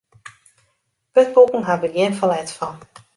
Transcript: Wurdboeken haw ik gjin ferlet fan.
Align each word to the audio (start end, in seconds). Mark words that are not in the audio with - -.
Wurdboeken 1.13 1.63
haw 1.67 1.81
ik 1.87 1.93
gjin 1.95 2.13
ferlet 2.19 2.51
fan. 2.57 2.75